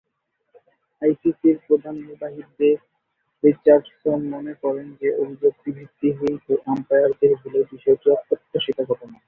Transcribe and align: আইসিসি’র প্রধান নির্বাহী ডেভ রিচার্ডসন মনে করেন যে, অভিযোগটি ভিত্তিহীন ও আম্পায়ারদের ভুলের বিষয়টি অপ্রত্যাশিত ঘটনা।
আইসিসি’র 1.01 1.57
প্রধান 1.67 1.95
নির্বাহী 1.99 2.41
ডেভ 2.51 2.79
রিচার্ডসন 3.43 4.19
মনে 4.33 4.53
করেন 4.63 4.87
যে, 4.99 5.07
অভিযোগটি 5.21 5.69
ভিত্তিহীন 5.77 6.35
ও 6.49 6.53
আম্পায়ারদের 6.71 7.31
ভুলের 7.39 7.65
বিষয়টি 7.73 8.07
অপ্রত্যাশিত 8.09 8.77
ঘটনা। 8.89 9.17